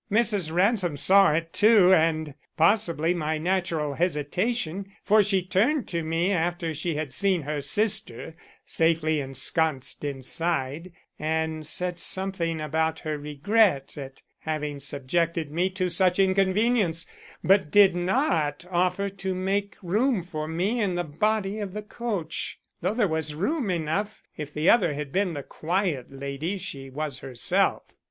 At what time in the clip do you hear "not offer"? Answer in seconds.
17.95-19.07